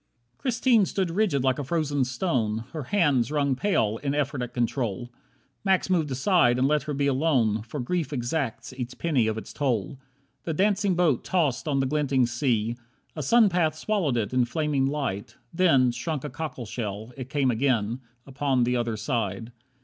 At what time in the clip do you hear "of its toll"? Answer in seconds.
9.27-9.99